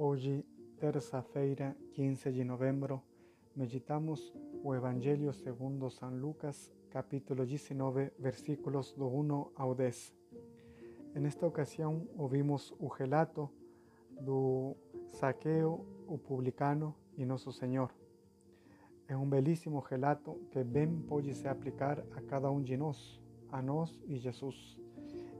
Hoje, 0.00 0.44
terça-feira, 0.78 1.76
15 1.94 2.30
de 2.30 2.44
novembro, 2.44 3.02
meditamos 3.56 4.32
o 4.62 4.72
Evangelho 4.72 5.32
segundo 5.32 5.90
São 5.90 6.16
Lucas, 6.16 6.72
capítulo 6.88 7.44
19, 7.44 8.12
versículos 8.16 8.92
do 8.92 9.08
1 9.08 9.50
ao 9.56 9.74
10. 9.74 10.14
En 11.16 11.26
esta 11.26 11.48
ocasião, 11.48 12.06
ouvimos 12.16 12.72
o 12.78 12.86
relato 12.86 13.50
do 14.20 14.76
Saqueo, 15.08 15.84
o 16.06 16.16
publicano 16.16 16.94
e 17.16 17.24
Nosso 17.24 17.50
Senhor. 17.50 17.90
É 19.08 19.16
um 19.16 19.28
belíssimo 19.28 19.80
relato 19.80 20.38
que 20.52 20.62
bem 20.62 21.02
pode 21.08 21.34
se 21.34 21.48
aplicar 21.48 21.98
a 22.12 22.20
cada 22.20 22.48
um 22.52 22.62
de 22.62 22.76
nós, 22.76 23.20
a 23.50 23.60
nós 23.60 24.00
e 24.06 24.16
Jesus. 24.16 24.78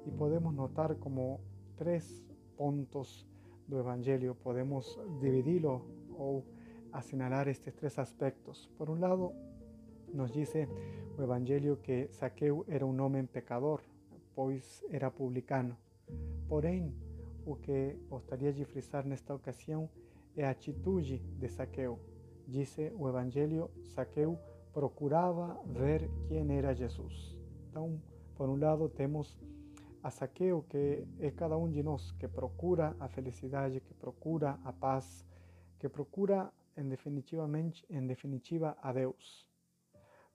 E 0.04 0.10
podemos 0.10 0.52
notar 0.52 0.96
como 0.96 1.40
três 1.76 2.26
pontos 2.56 3.24
do 3.68 3.78
Evangelio 3.78 4.34
podemos 4.34 4.98
dividirlo 5.20 5.82
o 6.10 6.42
asinalar 6.92 7.48
estos 7.48 7.74
tres 7.74 7.98
aspectos. 7.98 8.68
Por 8.78 8.88
un 8.88 9.00
lado, 9.00 9.34
nos 10.12 10.32
dice 10.32 10.68
el 11.16 11.24
Evangelio 11.24 11.80
que 11.82 12.08
Saqueo 12.10 12.64
era 12.66 12.86
un 12.86 12.98
hombre 12.98 13.22
pecador, 13.24 13.82
pues 14.34 14.82
era 14.90 15.10
publicano. 15.10 15.76
Porém, 16.48 16.94
o 17.44 17.56
que 17.56 17.98
gostaria 18.08 18.52
de 18.52 18.64
frisar 18.64 19.04
nesta 19.04 19.34
ocasião 19.34 19.90
é 20.34 20.46
a 20.46 20.50
atitude 20.50 21.18
de 21.38 21.48
Saqueo. 21.48 21.98
Dice 22.46 22.90
o 22.96 23.06
Evangelio, 23.06 23.70
Saqueo 23.84 24.38
procurava 24.72 25.60
ver 25.66 26.10
quem 26.26 26.56
era. 26.56 26.72
Então, 27.68 28.00
por 28.34 28.48
um 28.48 28.56
lado, 28.56 28.88
temos 28.88 29.36
a 30.08 30.28
que 30.28 31.06
é 31.20 31.30
cada 31.30 31.56
um 31.56 31.70
de 31.70 31.82
nós 31.82 32.12
que 32.12 32.26
procura 32.26 32.96
a 32.98 33.08
felicidade, 33.08 33.80
que 33.80 33.94
procura 33.94 34.58
a 34.64 34.72
paz, 34.72 35.24
que 35.78 35.88
procura 35.88 36.52
em 36.76 36.88
definitivamente, 36.88 37.84
em 37.90 38.06
definitiva 38.06 38.76
a 38.82 38.92
Deus. 38.92 39.46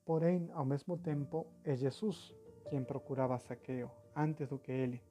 Porém, 0.05 0.49
ao 0.53 0.65
mesmo 0.65 0.97
tempo, 0.97 1.47
é 1.63 1.75
Jesus 1.75 2.35
quem 2.69 2.83
procurava 2.83 3.37
Saqueo 3.39 3.89
antes 4.15 4.49
do 4.49 4.59
que 4.59 4.71
ele. 4.71 5.01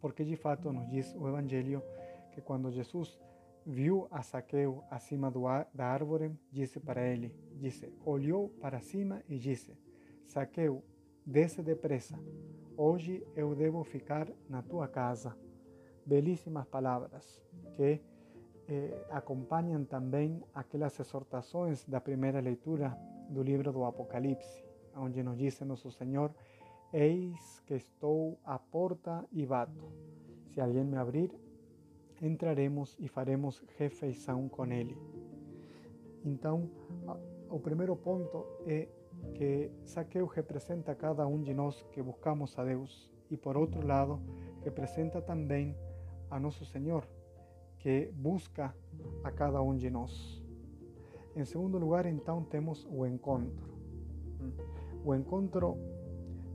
Porque 0.00 0.24
de 0.24 0.36
fato 0.36 0.72
nos 0.72 0.88
diz 0.88 1.14
o 1.14 1.28
Evangelho 1.28 1.82
que 2.32 2.40
quando 2.40 2.70
Jesus 2.70 3.20
viu 3.64 4.08
a 4.10 4.22
Saqueo 4.22 4.82
acima 4.90 5.30
do, 5.30 5.42
da 5.74 5.86
árvore, 5.86 6.32
disse 6.50 6.80
para 6.80 7.06
ele, 7.06 7.34
disse, 7.60 7.92
olhou 8.04 8.48
para 8.48 8.80
cima 8.80 9.22
e 9.28 9.38
disse, 9.38 9.76
Saqueo, 10.24 10.82
desce 11.24 11.62
depressa, 11.62 12.18
Hoje 12.76 13.22
eu 13.36 13.54
devo 13.54 13.84
ficar 13.84 14.26
na 14.48 14.62
tua 14.62 14.88
casa. 14.88 15.36
Belíssimas 16.06 16.66
palavras 16.66 17.42
que 17.74 18.00
eh, 18.66 19.06
acompanham 19.10 19.84
também 19.84 20.42
aquelas 20.54 20.98
exortações 20.98 21.84
da 21.84 22.00
primeira 22.00 22.40
leitura 22.40 22.96
do 23.28 23.42
livro 23.42 23.72
do 23.72 23.84
Apocalipse, 23.84 24.64
onde 24.96 25.22
nos 25.22 25.36
diz 25.36 25.60
Nosso 25.60 25.90
Senhor: 25.90 26.34
Eis 26.92 27.60
que 27.66 27.74
estou 27.74 28.38
à 28.44 28.58
porta 28.58 29.24
e 29.30 29.44
bato. 29.44 29.92
Se 30.48 30.60
alguém 30.60 30.84
me 30.84 30.96
abrir, 30.96 31.30
entraremos 32.22 32.96
e 32.98 33.06
faremos 33.06 33.62
refeição 33.76 34.48
com 34.48 34.64
ele. 34.66 34.96
Então, 36.24 36.70
o 37.50 37.60
primeiro 37.60 37.94
ponto 37.96 38.46
é 38.66 38.88
que 39.34 39.70
Saqueo 39.84 40.26
representa 40.26 40.92
a 40.92 40.94
cada 40.94 41.26
um 41.26 41.40
de 41.40 41.54
nós 41.54 41.82
que 41.92 42.02
buscamos 42.02 42.58
a 42.58 42.64
Deus 42.64 43.10
e 43.30 43.36
por 43.36 43.56
outro 43.56 43.86
lado 43.86 44.20
representa 44.62 45.20
também 45.20 45.76
a 46.30 46.38
nosso 46.38 46.64
Senhor 46.64 47.06
que 47.78 48.12
busca 48.14 48.74
a 49.24 49.30
cada 49.30 49.60
um 49.60 49.76
de 49.76 49.90
nós. 49.90 50.42
Em 51.34 51.44
segundo 51.44 51.78
lugar, 51.78 52.06
então 52.06 52.44
temos 52.44 52.86
o 52.90 53.06
encontro. 53.06 53.72
O 55.04 55.14
encontro 55.14 55.76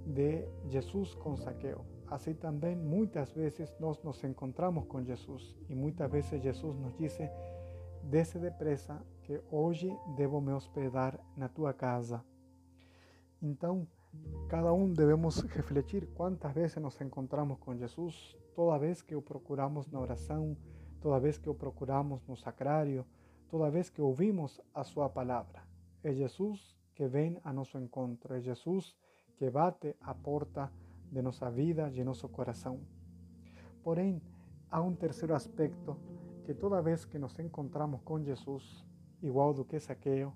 de 0.05 0.47
Jesus 0.69 1.13
com 1.15 1.35
Saqueo. 1.35 1.85
Assim 2.09 2.33
também 2.33 2.75
muitas 2.75 3.33
vezes 3.33 3.75
nós 3.79 4.01
nos 4.03 4.23
encontramos 4.23 4.85
com 4.85 5.03
Jesus 5.03 5.57
e 5.67 5.75
muitas 5.75 6.09
vezes 6.09 6.41
Jesus 6.41 6.77
nos 6.77 6.95
diz: 6.95 7.17
desce 8.03 8.39
depressa 8.39 9.01
que 9.23 9.41
hoje 9.51 9.91
devo 10.15 10.39
me 10.39 10.53
hospedar 10.53 11.19
na 11.35 11.49
tua 11.49 11.73
casa. 11.73 12.23
Então, 13.41 13.87
cada 14.49 14.73
um 14.73 14.91
devemos 14.91 15.41
refletir 15.41 16.07
quantas 16.15 16.53
vezes 16.53 16.77
nos 16.77 16.99
encontramos 17.01 17.59
com 17.59 17.75
Jesus, 17.75 18.35
toda 18.55 18.77
vez 18.79 19.01
que 19.01 19.15
o 19.15 19.21
procuramos 19.21 19.87
na 19.87 19.99
oração, 19.99 20.57
toda 20.99 21.19
vez 21.19 21.37
que 21.37 21.49
o 21.49 21.53
procuramos 21.53 22.25
no 22.27 22.35
sacrário, 22.35 23.05
toda 23.49 23.69
vez 23.69 23.89
que 23.89 24.01
ouvimos 24.01 24.59
a 24.73 24.83
sua 24.83 25.09
palavra. 25.09 25.61
É 26.03 26.13
Jesus 26.13 26.75
que 26.95 27.07
vem 27.07 27.37
a 27.43 27.53
nosso 27.53 27.77
encontro, 27.77 28.33
é 28.33 28.39
Jesus 28.39 28.95
que 29.37 29.49
bate 29.51 29.95
a 30.01 30.15
porta 30.15 30.71
de 31.11 31.21
nossa 31.21 31.49
vida, 31.51 31.89
de 31.91 32.03
nosso 32.03 32.27
coração. 32.27 32.81
Porém, 33.83 34.21
há 34.69 34.81
um 34.81 34.95
terceiro 34.95 35.35
aspecto 35.35 35.95
que 36.43 36.53
toda 36.53 36.81
vez 36.81 37.05
que 37.05 37.19
nos 37.19 37.37
encontramos 37.39 38.01
com 38.01 38.21
Jesus, 38.21 38.85
igual 39.21 39.53
do 39.53 39.63
que 39.63 39.79
Saqueo, 39.79 40.33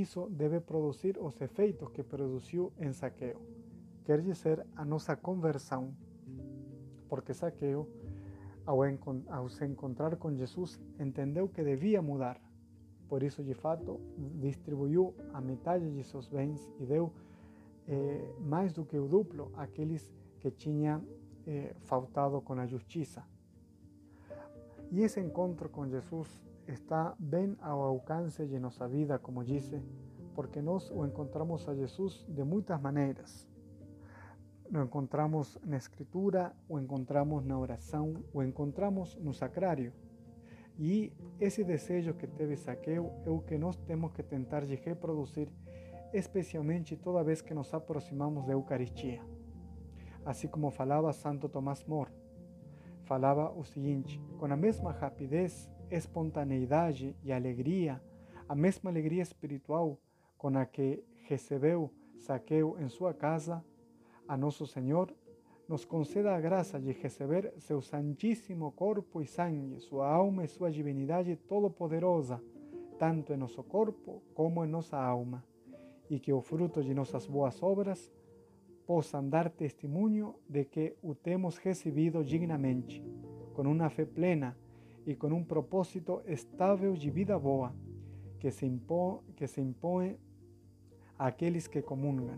isso 0.00 0.28
deve 0.30 0.58
produzir 0.60 1.18
os 1.18 1.38
efeitos 1.40 1.90
que 1.90 2.02
produziu 2.02 2.72
em 2.78 2.92
Saqueo. 2.92 3.40
Quer 4.04 4.22
dizer, 4.22 4.66
a 4.74 4.84
nossa 4.84 5.14
conversão. 5.16 5.94
Porque 7.08 7.34
Saqueo, 7.34 7.86
ao, 8.64 9.48
se 9.50 9.66
encontrar 9.66 10.16
com 10.16 10.34
Jesus, 10.34 10.80
entendeu 10.98 11.46
que 11.46 11.62
devia 11.62 12.00
mudar. 12.00 12.40
Por 13.06 13.22
isso, 13.22 13.44
de 13.44 13.52
fato, 13.52 14.00
distribuiu 14.40 15.14
a 15.34 15.40
metade 15.42 15.90
de 15.90 16.02
seus 16.02 16.26
bens 16.26 16.72
e 16.80 16.86
deu 16.86 17.12
eh, 17.86 18.34
mais 18.40 18.72
do 18.72 18.86
que 18.86 18.96
o 18.96 19.06
duplo 19.06 19.52
àqueles 19.54 20.10
que 20.40 20.50
tinham 20.50 21.04
eh, 21.46 21.74
faltado 21.82 22.40
com 22.40 22.54
a 22.54 22.66
justiça. 22.66 23.22
E 24.90 25.00
esse 25.02 25.20
encontro 25.20 25.68
com 25.68 25.86
Jesus 25.86 26.42
está 26.66 27.14
bem 27.18 27.56
ao 27.60 27.80
alcance 27.80 28.46
de 28.46 28.58
nossa 28.58 28.88
vida, 28.88 29.18
como 29.18 29.44
disse, 29.44 29.82
porque 30.34 30.62
nós 30.62 30.90
o 30.90 31.04
encontramos 31.04 31.68
a 31.68 31.74
Jesus 31.74 32.24
de 32.28 32.44
muitas 32.44 32.80
maneiras. 32.80 33.46
Lo 34.70 34.82
encontramos 34.82 35.58
na 35.64 35.76
Escritura, 35.76 36.54
o 36.68 36.78
encontramos 36.78 37.44
na 37.44 37.58
oração, 37.58 38.24
o 38.32 38.42
encontramos 38.42 39.16
no 39.16 39.34
sacrário. 39.34 39.92
E 40.78 41.12
esse 41.38 41.62
desejo 41.62 42.14
que 42.14 42.26
teve 42.26 42.56
Saqueu 42.56 43.12
é 43.26 43.30
o 43.30 43.40
que 43.40 43.58
nós 43.58 43.76
temos 43.76 44.12
que 44.12 44.22
tentar 44.22 44.64
de 44.64 44.74
reproduzir, 44.74 45.48
especialmente 46.12 46.96
toda 46.96 47.22
vez 47.22 47.42
que 47.42 47.52
nos 47.52 47.72
aproximamos 47.74 48.46
da 48.46 48.54
Eucaristia. 48.54 49.20
Assim 50.24 50.48
como 50.48 50.70
falava 50.70 51.12
Santo 51.12 51.48
Tomás 51.48 51.84
More, 51.84 52.10
falava 53.04 53.50
o 53.50 53.64
seguinte: 53.64 54.18
com 54.38 54.46
a 54.46 54.56
mesma 54.56 54.92
rapidez 54.92 55.68
espontaneidade 55.94 57.14
e 57.22 57.32
alegria, 57.32 58.02
a 58.48 58.54
mesma 58.54 58.90
alegria 58.90 59.22
espiritual 59.22 59.98
com 60.38 60.56
a 60.56 60.64
que 60.64 61.04
recebeu 61.24 61.90
Saqueu 62.22 62.76
em 62.78 62.88
sua 62.88 63.12
casa, 63.12 63.64
a 64.28 64.36
nosso 64.36 64.64
Senhor 64.64 65.12
nos 65.68 65.84
conceda 65.84 66.36
a 66.36 66.40
graça 66.40 66.78
de 66.78 66.92
receber 66.92 67.52
seu 67.58 67.82
santíssimo 67.82 68.70
corpo 68.70 69.20
e 69.20 69.26
sangue, 69.26 69.80
sua 69.80 70.08
alma 70.08 70.44
e 70.44 70.48
sua 70.48 70.70
divinidade 70.70 71.34
todo-poderosa, 71.34 72.40
tanto 72.96 73.32
em 73.32 73.36
nosso 73.36 73.60
corpo 73.64 74.22
como 74.34 74.64
em 74.64 74.68
nossa 74.68 74.96
alma, 74.96 75.44
e 76.08 76.20
que 76.20 76.32
o 76.32 76.40
fruto 76.40 76.80
de 76.80 76.94
nossas 76.94 77.26
boas 77.26 77.60
obras 77.60 78.12
possam 78.86 79.28
dar 79.28 79.50
testemunho 79.50 80.36
de 80.48 80.64
que 80.64 80.94
o 81.02 81.16
temos 81.16 81.58
recebido 81.58 82.22
dignamente, 82.22 83.04
com 83.52 83.62
uma 83.62 83.90
fé 83.90 84.04
plena 84.04 84.56
e 85.06 85.14
com 85.14 85.28
um 85.28 85.44
propósito 85.44 86.22
estável 86.26 86.94
de 86.94 87.10
vida 87.10 87.38
boa 87.38 87.74
que 88.38 88.50
se, 88.50 88.66
impõe, 88.66 89.20
que 89.36 89.46
se 89.46 89.60
impõe 89.60 90.18
àqueles 91.18 91.66
que 91.66 91.80
comungam. 91.80 92.36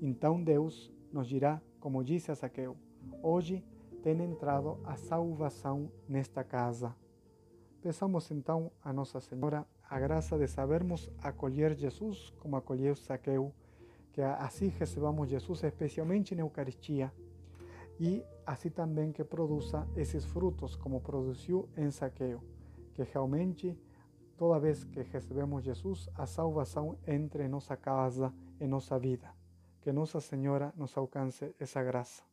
Então 0.00 0.42
Deus 0.42 0.92
nos 1.12 1.28
dirá, 1.28 1.60
como 1.78 2.02
disse 2.02 2.30
a 2.30 2.34
Saqueu, 2.34 2.76
hoje 3.22 3.64
tem 4.02 4.20
entrado 4.22 4.78
a 4.84 4.96
salvação 4.96 5.90
nesta 6.08 6.42
casa. 6.42 6.94
Peçamos 7.82 8.30
então 8.30 8.70
a 8.82 8.92
Nossa 8.92 9.20
Senhora 9.20 9.66
a 9.88 9.98
graça 9.98 10.38
de 10.38 10.46
sabermos 10.46 11.10
acolher 11.22 11.74
Jesus 11.74 12.30
como 12.38 12.56
acolheu 12.56 12.94
Saqueu, 12.94 13.52
que 14.12 14.20
assim 14.20 14.68
recebamos 14.68 15.28
Jesus 15.28 15.62
especialmente 15.62 16.34
na 16.34 16.42
Eucaristia 16.42 17.12
e 18.00 18.24
assim 18.46 18.70
também 18.70 19.12
que 19.12 19.22
produza 19.22 19.86
esses 19.94 20.24
frutos 20.24 20.74
como 20.74 21.02
produziu 21.02 21.68
em 21.76 21.90
Saqueo, 21.90 22.42
que 22.94 23.02
realmente 23.02 23.78
toda 24.38 24.58
vez 24.58 24.82
que 24.84 25.02
recebemos 25.02 25.62
Jesus, 25.62 26.08
a 26.14 26.24
salvação 26.24 26.96
entre 27.06 27.44
em 27.44 27.48
nossa 27.48 27.76
casa, 27.76 28.32
em 28.58 28.66
nossa 28.66 28.98
vida. 28.98 29.30
Que 29.82 29.92
Nossa 29.92 30.18
Senhora 30.18 30.72
nos 30.76 30.96
alcance 30.96 31.54
essa 31.58 31.82
graça. 31.82 32.29